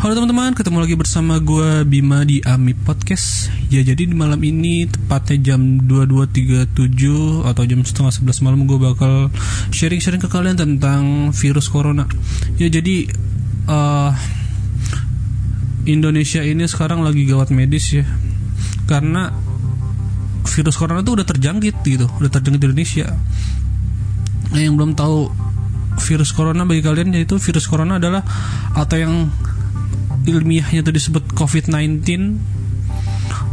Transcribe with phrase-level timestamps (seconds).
[0.00, 3.52] Halo teman-teman, ketemu lagi bersama gue Bima di Ami Podcast.
[3.68, 9.28] Ya jadi di malam ini tepatnya jam 22.37 atau jam setengah 11 malam gue bakal
[9.68, 12.08] sharing-sharing ke kalian tentang virus corona.
[12.56, 13.12] Ya jadi
[13.68, 14.16] uh,
[15.84, 18.08] Indonesia ini sekarang lagi gawat medis ya.
[18.88, 19.28] Karena
[20.48, 23.04] virus corona itu udah terjangkit gitu, udah terjangkit di Indonesia.
[24.48, 25.28] Nah yang belum tahu
[26.00, 28.24] virus corona bagi kalian yaitu virus corona adalah
[28.72, 29.28] atau yang
[30.28, 32.04] ilmiahnya itu disebut COVID-19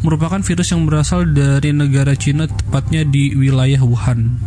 [0.06, 4.38] merupakan virus yang berasal dari negara Cina tepatnya di wilayah Wuhan.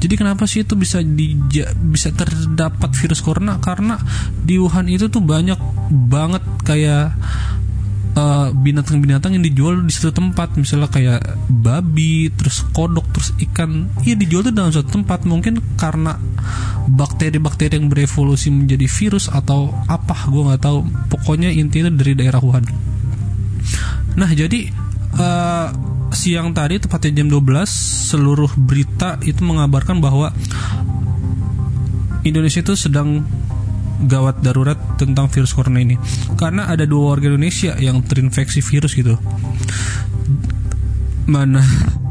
[0.00, 1.36] Jadi kenapa sih itu bisa di,
[1.92, 3.60] bisa terdapat virus corona?
[3.60, 4.00] Karena
[4.40, 5.60] di Wuhan itu tuh banyak
[6.08, 7.12] banget kayak
[8.16, 10.56] eh, binatang-binatang yang dijual di satu tempat.
[10.56, 11.20] Misalnya kayak
[11.52, 13.92] babi terus kodok terus ikan.
[14.02, 15.28] Iya dijual tuh dalam satu tempat.
[15.28, 16.16] Mungkin karena
[16.84, 20.80] bakteri-bakteri yang berevolusi menjadi virus atau apa gue nggak tahu.
[21.08, 22.64] Pokoknya intinya dari daerah Wuhan.
[24.14, 24.68] Nah jadi
[25.16, 25.68] uh,
[26.14, 27.66] siang tadi tepatnya jam 12
[28.14, 30.30] seluruh berita itu mengabarkan bahwa
[32.24, 33.26] Indonesia itu sedang
[34.04, 35.96] gawat darurat tentang virus corona ini.
[36.36, 39.16] Karena ada dua warga Indonesia yang terinfeksi virus gitu.
[41.24, 41.60] Mana?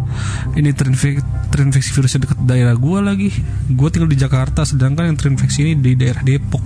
[0.60, 3.30] Ini terinfeksi terinfeksi virusnya dekat daerah gue lagi.
[3.70, 6.66] Gue tinggal di Jakarta sedangkan yang terinfeksi ini di daerah Depok.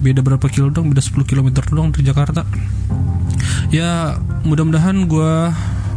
[0.00, 0.94] Beda berapa kilo dong?
[0.94, 2.46] Beda 10 km doang dari Jakarta.
[3.74, 5.32] Ya mudah-mudahan gue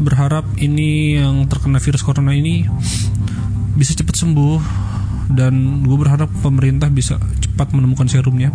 [0.02, 2.66] berharap ini yang terkena virus corona ini
[3.78, 4.60] bisa cepat sembuh
[5.30, 8.50] dan gue berharap pemerintah bisa cepat menemukan serumnya.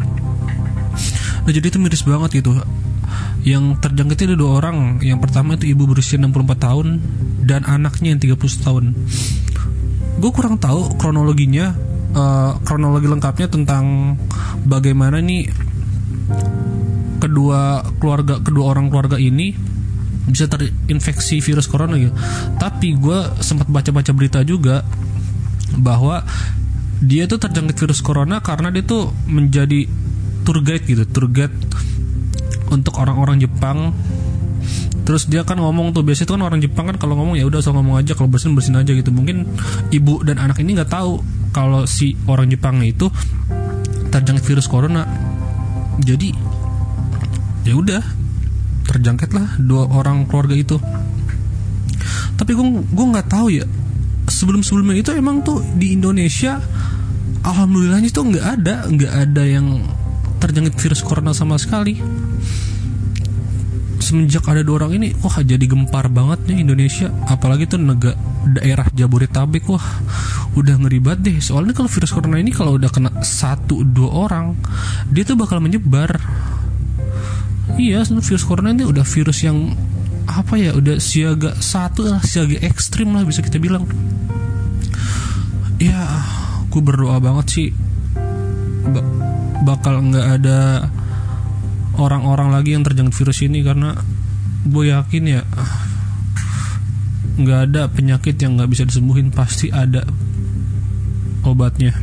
[1.47, 2.59] Nah jadi itu miris banget gitu
[3.47, 6.87] yang terjangkit itu dua orang yang pertama itu ibu berusia 64 tahun
[7.47, 8.85] dan anaknya yang 30 tahun
[10.19, 11.71] gue kurang tahu kronologinya
[12.13, 14.19] uh, kronologi lengkapnya tentang
[14.67, 15.47] bagaimana nih
[17.19, 19.55] kedua keluarga kedua orang keluarga ini
[20.29, 22.13] bisa terinfeksi virus corona gitu.
[22.61, 24.85] Tapi gue sempat baca-baca berita juga
[25.81, 26.21] bahwa
[27.01, 29.89] dia tuh terjangkit virus corona karena dia tuh menjadi
[30.45, 31.55] tour guide gitu tour guide
[32.71, 33.93] untuk orang-orang Jepang.
[35.09, 37.65] Terus dia kan ngomong tuh biasanya tuh kan orang Jepang kan kalau ngomong ya udah
[37.65, 39.09] asal ngomong aja kalau bersin bersin aja gitu.
[39.09, 39.49] Mungkin
[39.89, 43.09] ibu dan anak ini nggak tahu kalau si orang Jepang itu
[44.13, 45.09] terjangkit virus corona.
[45.99, 46.31] Jadi
[47.65, 48.03] ya udah
[48.89, 50.77] terjangkit lah dua orang keluarga itu.
[52.37, 53.65] Tapi gue gue nggak tahu ya
[54.29, 56.61] sebelum sebelumnya itu emang tuh di Indonesia
[57.43, 59.83] alhamdulillahnya itu nggak ada nggak ada yang
[60.39, 61.99] terjangkit virus corona sama sekali.
[63.99, 67.13] Semenjak ada dua orang ini wah jadi gempar banget nih Indonesia.
[67.29, 68.17] Apalagi tuh negara
[68.49, 69.85] daerah Jabodetabek wah
[70.57, 71.37] udah ngeri banget deh.
[71.45, 74.57] Soalnya kalau virus corona ini kalau udah kena satu dua orang
[75.13, 76.17] dia tuh bakal menyebar.
[77.77, 79.77] Iya virus corona ini udah virus yang
[80.29, 83.85] apa ya udah siaga satu lah siaga ekstrim lah bisa kita bilang.
[85.77, 86.01] Ya
[86.69, 87.69] gue berdoa banget sih
[89.63, 90.89] bakal nggak ada
[91.99, 93.99] orang-orang lagi yang terjangkit virus ini karena
[94.69, 95.43] gue yakin ya
[97.39, 100.03] nggak ada penyakit yang nggak bisa disembuhin pasti ada
[101.47, 101.95] obatnya.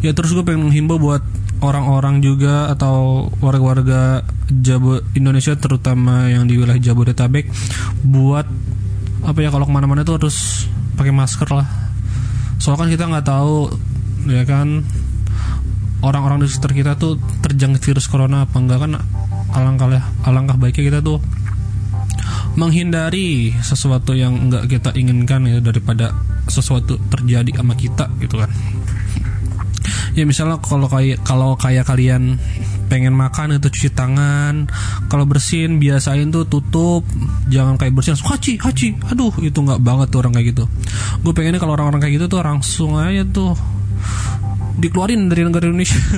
[0.00, 1.20] Ya terus gue pengen menghimbau buat
[1.60, 7.48] orang-orang juga atau warga-warga Jabo Indonesia terutama yang di wilayah Jabodetabek
[8.04, 8.46] buat
[9.26, 11.68] apa ya kalau ke mana-mana itu harus pakai masker lah.
[12.56, 13.56] Soalnya kan kita nggak tahu
[14.32, 14.80] ya kan
[16.04, 18.92] orang-orang di sekitar kita tuh terjangkit virus corona apa enggak kan
[19.56, 19.88] alangkah
[20.26, 21.18] alangkah baiknya kita tuh
[22.56, 26.16] menghindari sesuatu yang enggak kita inginkan ya daripada
[26.48, 28.50] sesuatu terjadi sama kita gitu kan.
[30.16, 32.40] Ya misalnya kalau kayak kalau kayak kalian
[32.88, 34.70] pengen makan itu cuci tangan
[35.12, 37.04] kalau bersin biasain tuh tutup
[37.50, 40.64] jangan kayak bersin haci haci aduh itu nggak banget tuh orang kayak gitu.
[41.20, 43.52] Gue pengennya kalau orang-orang kayak gitu tuh langsung aja tuh
[44.76, 45.98] dikeluarin dari negara Indonesia.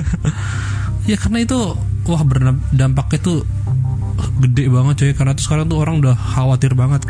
[1.09, 1.57] Ya karena itu
[2.05, 3.41] wah berdampaknya tuh
[4.45, 5.11] gede banget coy.
[5.17, 7.01] Karena tuh sekarang tuh orang udah khawatir banget.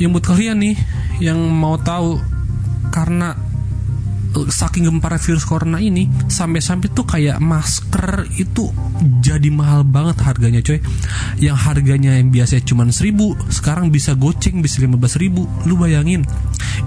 [0.00, 0.76] Yang buat kalian nih
[1.20, 2.16] yang mau tahu
[2.88, 3.36] karena
[4.34, 8.66] saking gempar virus corona ini sampai-sampai tuh kayak masker itu
[9.22, 10.80] jadi mahal banget harganya coy.
[11.38, 15.46] Yang harganya yang biasanya cuma seribu sekarang bisa goceng bisa lima belas ribu.
[15.68, 16.26] Lu bayangin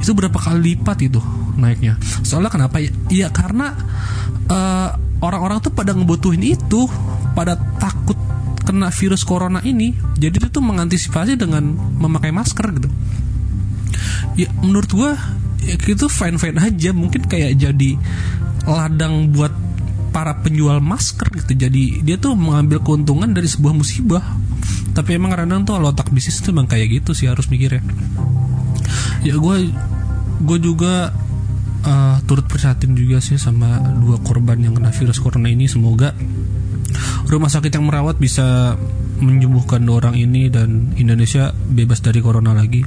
[0.01, 1.21] itu berapa kali lipat itu
[1.57, 1.97] naiknya.
[2.21, 2.77] Soalnya kenapa?
[2.79, 3.73] Ya, ya karena
[4.47, 4.89] uh,
[5.19, 6.85] orang-orang tuh pada ngebutuhin itu
[7.33, 8.15] pada takut
[8.63, 9.95] kena virus corona ini.
[10.15, 12.89] Jadi itu tuh mengantisipasi dengan memakai masker gitu.
[14.37, 15.11] Ya menurut gua
[15.63, 16.89] ya itu fine fine aja.
[16.93, 17.91] Mungkin kayak jadi
[18.67, 19.51] ladang buat
[20.13, 21.67] para penjual masker gitu.
[21.67, 24.23] Jadi dia tuh mengambil keuntungan dari sebuah musibah.
[24.93, 27.85] Tapi emang kadang tuh kalau otak bisnis tuh emang kayak gitu sih harus mikirnya
[29.25, 29.55] ya gue
[30.37, 31.09] gue juga
[31.83, 35.65] uh, turut prihatin juga sih sama dua korban yang kena virus corona ini.
[35.65, 36.13] Semoga
[37.27, 38.77] rumah sakit yang merawat bisa
[39.17, 42.85] menyembuhkan dua orang ini dan Indonesia bebas dari corona lagi.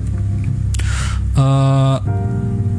[1.31, 1.99] Uh,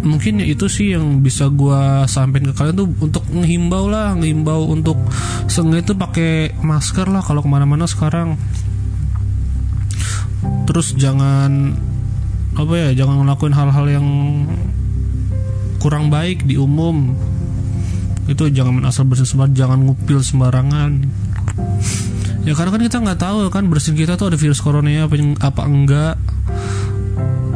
[0.01, 4.65] mungkin ya itu sih yang bisa gue sampaikan ke kalian tuh untuk menghimbau lah menghimbau
[4.67, 4.97] untuk
[5.45, 8.35] seenggaknya itu pakai masker lah kalau ke mana-mana sekarang.
[10.65, 11.75] Terus jangan
[12.63, 14.07] apa ya jangan ngelakuin hal-hal yang
[15.81, 17.17] kurang baik di umum.
[18.29, 20.91] Itu jangan asal bersin sembarangan jangan ngupil sembarangan.
[22.45, 25.61] Ya karena kan kita nggak tahu kan bersin kita tuh ada virus corona apa apa
[25.65, 26.15] enggak.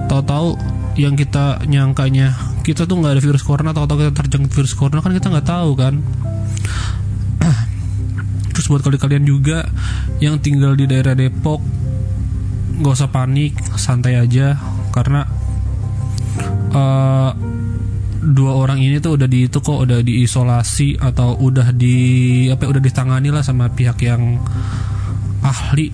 [0.09, 0.57] Tahu-tahu
[0.97, 2.33] yang kita nyangkanya
[2.65, 5.71] kita tuh nggak ada virus corona atau kita terjangkit virus corona kan kita nggak tahu
[5.77, 6.01] kan.
[8.57, 9.69] Terus buat kalian juga
[10.17, 11.61] yang tinggal di daerah Depok
[12.75, 14.59] nggak usah panik santai aja
[14.95, 15.27] karena
[16.71, 17.31] uh,
[18.25, 21.95] dua orang ini tuh udah di itu kok udah diisolasi atau udah di
[22.49, 24.39] apa udah ditangani lah sama pihak yang
[25.45, 25.93] ahli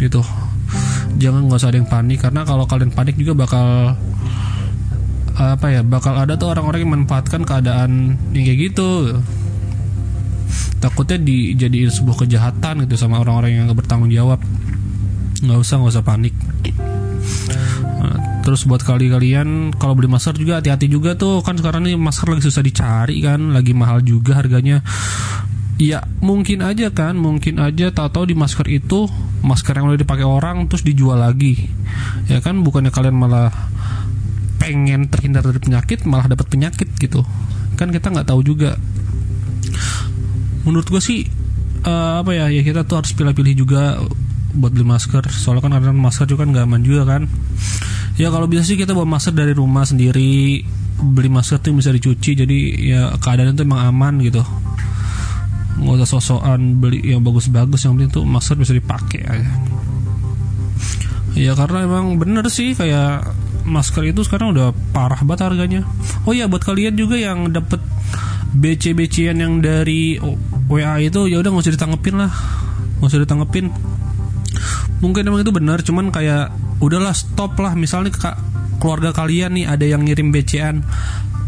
[0.00, 0.24] gitu.
[1.16, 3.94] Jangan nggak usah ada yang panik karena kalau kalian panik juga bakal
[5.36, 9.20] apa ya bakal ada tuh orang-orang yang manfaatkan keadaan yang kayak gitu.
[10.82, 14.42] Takutnya dijadiin sebuah kejahatan gitu sama orang-orang yang gak bertanggung jawab.
[15.40, 16.34] Nggak usah nggak usah panik
[18.46, 21.42] terus buat kali-kalian kalau beli masker juga hati-hati juga tuh.
[21.42, 24.86] Kan sekarang nih masker lagi susah dicari kan lagi mahal juga harganya.
[25.82, 29.10] Ya mungkin aja kan mungkin aja tahu-tahu di masker itu
[29.42, 31.58] masker yang udah dipakai orang terus dijual lagi.
[32.30, 33.50] Ya kan bukannya kalian malah
[34.62, 37.26] pengen terhindar dari penyakit malah dapat penyakit gitu.
[37.74, 38.78] Kan kita nggak tahu juga.
[40.62, 41.26] Menurut gue sih
[41.82, 43.98] uh, apa ya ya kita tuh harus pilih-pilih juga
[44.54, 45.34] buat beli masker.
[45.34, 47.26] Soalnya kan karena masker juga kan nggak aman juga kan
[48.16, 50.64] ya kalau bisa sih kita bawa masker dari rumah sendiri
[50.96, 54.40] beli masker tuh bisa dicuci jadi ya keadaan itu emang aman gitu.
[55.76, 59.52] Nggak usah sosokan beli yang bagus-bagus yang penting tuh masker bisa dipakai aja.
[61.36, 63.28] Ya karena emang bener sih kayak
[63.68, 65.80] masker itu sekarang udah parah banget harganya.
[66.24, 67.84] Oh ya buat kalian juga yang dapet
[68.56, 70.16] BC BCan yang dari
[70.72, 72.32] WA itu ya udah nggak usah ditanggepin lah.
[72.96, 73.66] Nggak usah ditanggepin.
[75.04, 78.36] Mungkin emang itu benar cuman kayak udahlah stop lah misalnya kak
[78.76, 80.84] keluarga kalian nih ada yang ngirim BCan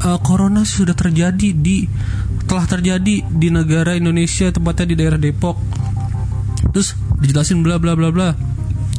[0.04, 1.86] uh, corona sudah terjadi di
[2.48, 5.60] telah terjadi di negara Indonesia tempatnya di daerah Depok.
[6.72, 8.32] Terus dijelasin bla bla bla bla.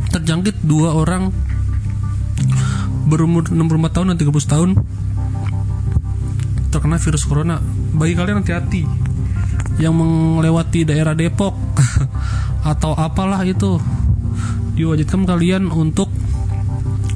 [0.10, 1.30] Terjangkit dua orang
[3.10, 4.70] berumur 64 tahun dan 30 tahun
[6.70, 7.58] terkena virus corona.
[7.98, 8.86] Bagi kalian hati-hati
[9.82, 11.58] yang melewati daerah Depok
[12.72, 13.82] atau apalah itu
[14.80, 16.08] diwajibkan kalian untuk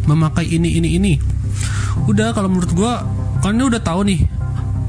[0.04, 1.14] memakai ini ini ini.
[2.12, 2.94] Udah kalau menurut gue
[3.40, 4.28] kalian udah tahu nih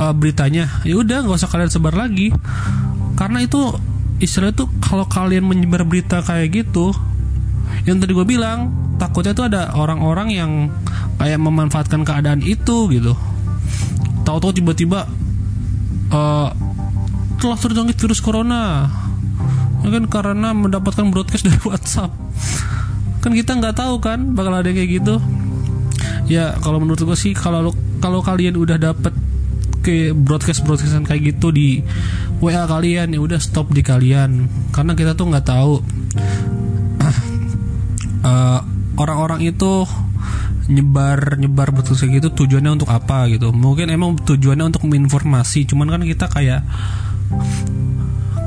[0.02, 0.66] uh, beritanya.
[0.82, 2.34] Ya udah nggak usah kalian sebar lagi.
[3.14, 3.70] Karena itu
[4.18, 6.90] istilah itu kalau kalian menyebar berita kayak gitu
[7.84, 10.50] yang tadi gue bilang takutnya tuh ada orang-orang yang
[11.18, 13.14] kayak memanfaatkan keadaan itu gitu.
[14.26, 15.06] Tahu-tahu tiba-tiba
[16.10, 16.48] uh,
[17.38, 18.88] telah terjangkit virus corona.
[19.84, 22.24] Ya kan karena mendapatkan broadcast dari WhatsApp
[23.24, 25.16] kan kita nggak tahu kan bakal ada kayak gitu.
[26.28, 27.72] Ya kalau menurut gue sih kalau
[28.04, 29.16] kalau kalian udah dapet
[29.80, 31.80] ke broadcast broadcastan kayak gitu di
[32.44, 34.44] WA kalian ya udah stop di kalian.
[34.76, 35.80] Karena kita tuh nggak tahu.
[38.20, 38.60] Uh,
[39.02, 39.88] orang-orang itu
[40.64, 43.56] nyebar nyebar betul segitu tujuannya untuk apa gitu.
[43.56, 46.60] Mungkin emang tujuannya untuk menginformasi cuman kan kita kayak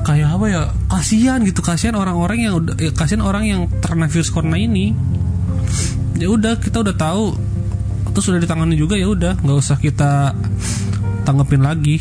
[0.08, 4.32] kayak apa ya kasihan gitu kasihan orang-orang yang udah ya, kasihan orang yang terkena virus
[4.32, 4.96] corona ini.
[6.16, 7.36] Ya udah kita udah tahu.
[8.16, 10.32] Terus sudah ditangani juga ya udah nggak usah kita
[11.28, 12.00] tanggepin lagi.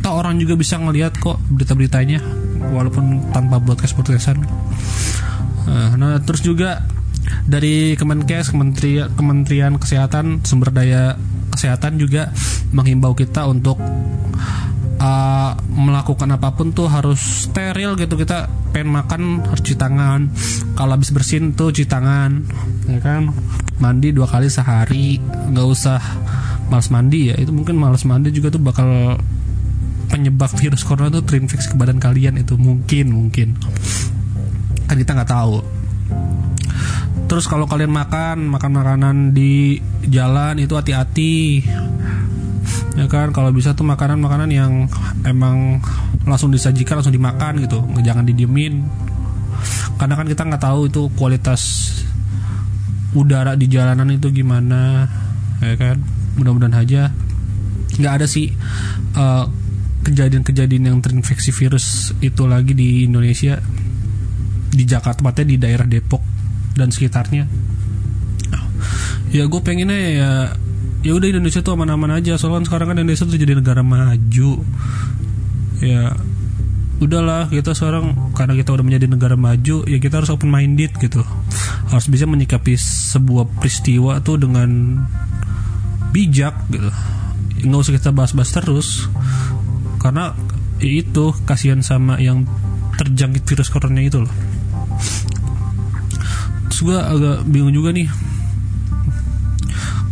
[0.00, 2.22] Tak orang juga bisa ngelihat kok berita-beritanya
[2.70, 4.46] walaupun tanpa broadcast broadcastan.
[5.66, 6.86] Nah, nah terus juga
[7.44, 11.18] dari Kemenkes Kementerian Kementerian Kesehatan Sumber Daya
[11.50, 12.30] Kesehatan juga
[12.70, 13.76] menghimbau kita untuk
[15.00, 18.14] uh, melakukan apa pun tuh harus steril gitu.
[18.14, 20.30] Kita pengen makan harus cuci tangan.
[20.76, 22.44] Kalau habis bersin tuh cuci tangan
[22.86, 23.32] ya kan?
[23.80, 25.18] Mandi dua kali sehari.
[25.20, 25.98] Nggak usah
[26.68, 27.36] malas mandi ya.
[27.40, 29.18] Itu mungkin malas mandi juga tuh bakal
[30.12, 32.36] penyebab virus corona tuh terinfeksi ke badan kalian.
[32.38, 33.56] Itu mungkin mungkin.
[34.86, 35.80] Kan kita nggak tahu.
[37.30, 39.78] Terus kalau kalian makan makan makanan di
[40.10, 41.62] jalan itu hati-hati
[42.98, 44.90] ya kan kalau bisa tuh makanan-makanan yang
[45.22, 45.80] emang
[46.26, 47.80] langsung disajikan langsung dimakan gitu.
[48.02, 48.84] Jangan didiemin.
[50.00, 51.92] Karena kan kita nggak tahu itu kualitas
[53.12, 55.08] udara di jalanan itu gimana
[55.60, 56.00] ya kan?
[56.38, 57.10] Mudah-mudahan aja
[58.00, 58.48] nggak ada sih
[60.00, 63.60] kejadian kejadian-kejadian yang terinfeksi virus itu lagi di Indonesia
[64.70, 66.22] di Jakarta tepatnya di daerah Depok
[66.74, 67.44] dan sekitarnya.
[69.30, 70.30] Ya gue pengennya ya
[71.00, 72.36] ya udah Indonesia tuh aman-aman aja.
[72.36, 74.50] Soalnya kan sekarang kan Indonesia tuh jadi negara maju.
[75.80, 76.12] Ya
[77.00, 81.24] udahlah kita sekarang karena kita udah menjadi negara maju ya kita harus open minded gitu.
[81.88, 85.00] Harus bisa menyikapi sebuah peristiwa tuh dengan
[86.12, 86.90] bijak gitu.
[87.64, 88.88] Nggak usah kita bahas-bahas terus.
[90.00, 90.36] Karena
[90.80, 92.44] ya itu kasihan sama yang
[93.00, 94.32] terjangkit virus corona itu loh.
[96.68, 98.08] Terus agak bingung juga nih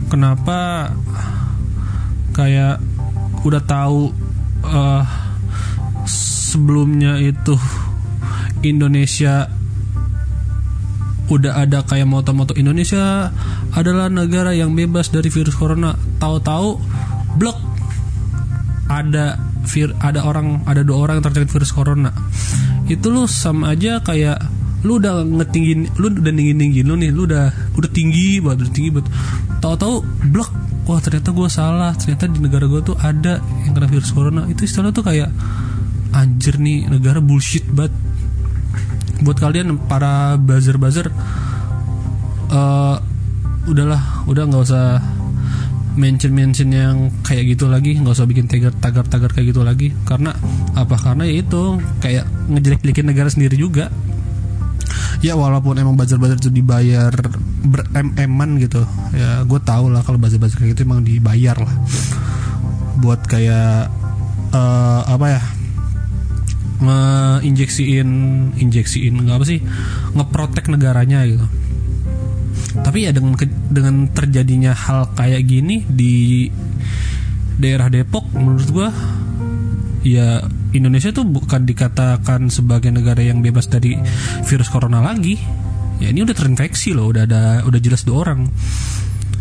[0.08, 0.90] kenapa
[2.32, 2.80] kayak
[3.44, 4.10] udah tahu
[4.64, 5.04] uh,
[6.08, 7.54] sebelumnya itu
[8.64, 9.46] Indonesia
[11.28, 13.28] udah ada kayak moto-moto Indonesia
[13.76, 15.92] adalah negara yang bebas dari virus corona.
[16.16, 16.68] Tahu-tahu
[17.36, 17.58] blok
[18.88, 19.36] ada
[19.68, 22.10] vir ada orang ada dua orang yang terjangkit virus corona.
[22.88, 24.40] Itu lu sama aja kayak
[24.86, 28.72] lu udah ngetinggin lu udah tinggi tinggi lu nih lu udah udah tinggi banget udah
[28.72, 29.08] tinggi banget
[29.58, 30.50] tahu-tahu blok.
[30.88, 31.92] Wah ternyata gue salah.
[31.94, 34.48] Ternyata di negara gue tuh ada yang kena virus corona.
[34.48, 35.28] Itu istilah tuh kayak
[36.16, 37.92] anjir nih negara bullshit banget.
[39.18, 41.10] Buat kalian para buzzer buzzer
[42.54, 42.96] uh,
[43.66, 45.02] udahlah udah nggak usah
[45.98, 46.96] mention mention yang
[47.26, 47.98] kayak gitu lagi.
[47.98, 49.92] Nggak usah bikin tagar tagar tagar kayak gitu lagi.
[50.08, 50.32] Karena
[50.72, 50.96] apa?
[50.96, 53.92] Karena ya itu kayak ngejelek jelekin negara sendiri juga.
[55.18, 57.10] Ya walaupun emang buzzer buzzer itu dibayar
[57.64, 58.82] ber eman gitu.
[59.14, 61.74] Ya gue tau lah kalau buzzer kayak gitu emang dibayar lah.
[62.98, 63.90] Buat kayak
[64.52, 65.42] uh, apa ya
[66.78, 68.08] ngeinjeksiin
[68.54, 69.58] injeksiin nggak apa sih
[70.14, 71.46] ngeprotek negaranya gitu.
[72.78, 73.34] Tapi ya dengan
[73.66, 76.46] dengan terjadinya hal kayak gini di
[77.58, 78.88] daerah Depok menurut gua
[80.06, 83.98] ya Indonesia tuh bukan dikatakan sebagai negara yang bebas dari
[84.46, 85.34] virus corona lagi
[85.98, 88.46] ya ini udah terinfeksi loh udah ada udah jelas dua orang.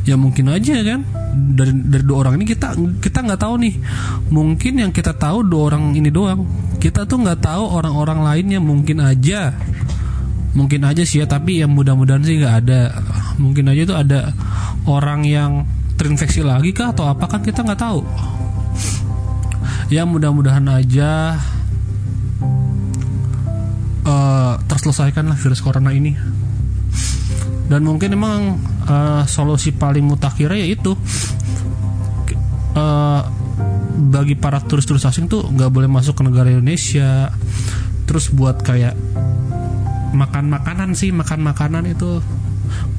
[0.08, 1.04] Ya mungkin aja kan
[1.36, 2.74] dari dari dua orang ini kita
[3.04, 3.76] kita nggak tahu nih.
[4.32, 6.48] Mungkin yang kita tahu dua orang ini doang.
[6.80, 9.52] Kita tuh nggak tahu orang-orang lainnya mungkin aja.
[10.56, 12.82] Mungkin aja sih ya tapi yang mudah-mudahan sih nggak ada.
[13.36, 14.32] Mungkin aja itu ada
[14.88, 15.68] orang yang
[16.00, 18.02] terinfeksi lagi kah atau apa kan kita nggak tahu.
[19.92, 21.36] Ya mudah-mudahan aja
[24.08, 26.16] uh, terselesaikan lah virus corona ini
[27.68, 30.96] dan mungkin emang uh, solusi paling mutakhir yaitu
[32.76, 33.22] uh,
[33.98, 37.32] bagi para turis-turis asing tuh nggak boleh masuk ke negara Indonesia.
[38.08, 38.96] Terus buat kayak
[40.16, 42.24] makan makanan sih makan makanan itu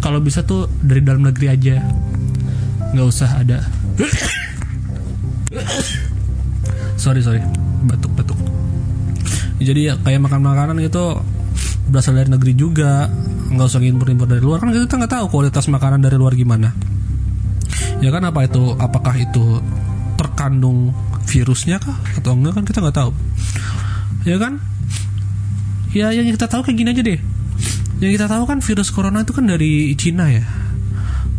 [0.04, 1.76] kalau bisa tuh dari dalam negeri aja.
[2.92, 3.64] Nggak usah ada.
[7.00, 7.40] Sorry sorry.
[7.88, 8.38] Batuk batuk
[9.58, 11.18] jadi ya kayak makan makanan itu
[11.90, 13.10] berasal dari negeri juga
[13.48, 14.60] nggak usah impor-impor dari luar.
[14.60, 16.72] Kan kita nggak tahu kualitas makanan dari luar gimana.
[17.98, 19.58] Ya kan apa itu apakah itu
[20.14, 20.94] terkandung
[21.26, 21.96] virusnya kah?
[22.16, 23.10] Atau enggak kan kita nggak tahu.
[24.28, 24.62] Ya kan?
[25.96, 27.20] Ya yang kita tahu kayak gini aja deh.
[27.98, 30.44] Yang kita tahu kan virus corona itu kan dari Cina ya.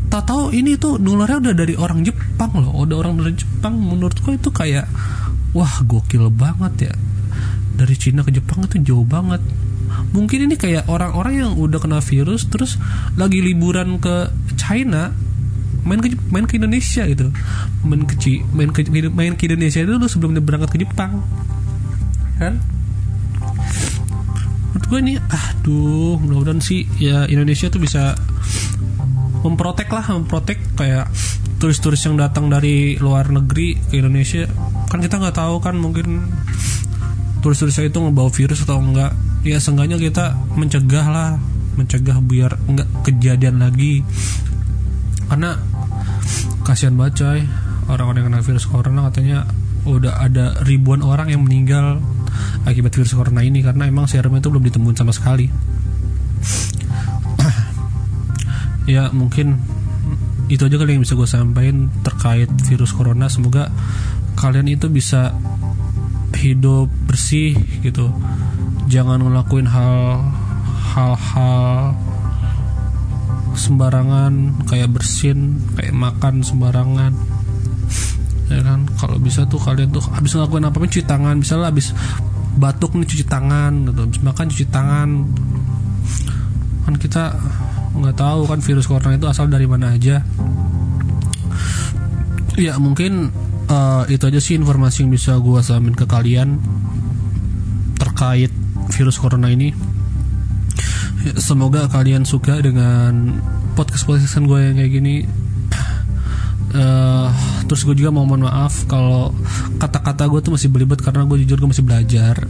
[0.09, 2.73] Tak tahu ini tuh nularnya udah dari orang Jepang loh.
[2.83, 4.89] Udah orang dari Jepang menurutku itu kayak
[5.53, 6.93] wah gokil banget ya.
[7.77, 9.39] Dari Cina ke Jepang itu jauh banget
[10.09, 12.81] mungkin ini kayak orang-orang yang udah kena virus terus
[13.13, 15.13] lagi liburan ke China
[15.85, 17.31] main ke main ke Indonesia gitu.
[17.85, 18.15] Main ke
[18.51, 21.23] main ke main ke Indonesia dulu sebelum dia berangkat ke Jepang.
[22.37, 22.59] Kan?
[24.69, 28.13] Menurut gue ini aduh mudah-mudahan sih ya Indonesia tuh bisa
[29.41, 31.09] memprotek lah memprotek kayak
[31.59, 34.47] turis-turis yang datang dari luar negeri ke Indonesia.
[34.87, 36.27] Kan kita nggak tahu kan mungkin
[37.39, 41.29] turis-turis itu ngebawa virus atau enggak ya seenggaknya kita mencegah lah.
[41.79, 44.03] Mencegah biar nggak kejadian lagi.
[45.29, 45.55] Karena
[46.65, 47.39] kasihan banget coy.
[47.89, 49.49] Orang-orang yang kena virus corona katanya
[49.87, 51.97] udah ada ribuan orang yang meninggal
[52.67, 55.47] akibat virus corona ini karena emang serumnya itu belum ditemukan sama sekali.
[58.89, 59.53] Ya mungkin
[60.49, 63.29] itu aja kali yang bisa gue sampaikan terkait virus corona.
[63.29, 63.69] Semoga
[64.33, 65.29] kalian itu bisa
[66.33, 67.53] hidup bersih
[67.85, 68.09] gitu
[68.89, 70.25] jangan ngelakuin hal
[70.97, 71.93] hal-hal
[73.53, 77.13] sembarangan kayak bersin kayak makan sembarangan.
[78.49, 78.89] Ya kan?
[79.21, 81.37] Bisa tuh kalian tuh habis ngelakuin apa pun cuci tangan.
[81.37, 81.93] Misalnya habis
[82.57, 85.09] batuk nih cuci tangan atau habis makan cuci tangan.
[86.89, 87.37] Kan kita
[87.93, 90.25] nggak tahu kan virus corona itu asal dari mana aja.
[92.57, 93.29] Ya mungkin
[93.69, 96.57] uh, itu aja sih informasi yang bisa gue salamin ke kalian
[98.01, 98.49] terkait
[98.89, 99.71] virus corona ini.
[101.35, 103.37] Semoga kalian suka dengan
[103.75, 105.15] podcast podcastan gue yang kayak gini.
[106.69, 107.33] Uh,
[107.65, 109.33] terus gue juga mau mohon maaf kalau
[109.81, 112.45] kata-kata gue tuh masih belibet karena gue jujur gue masih belajar.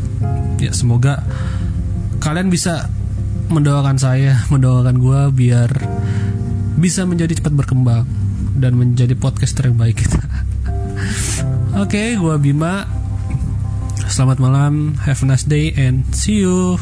[0.59, 1.23] Ya semoga
[2.19, 2.91] kalian bisa
[3.49, 5.71] mendoakan saya mendoakan gue biar
[6.79, 8.05] bisa menjadi cepat berkembang
[8.59, 10.19] dan menjadi podcaster yang baik kita.
[11.79, 12.98] Oke okay, gue Bima
[14.09, 16.81] selamat malam have a nice day and see you